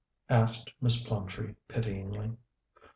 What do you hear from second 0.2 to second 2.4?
asked Miss Plumtree pityingly.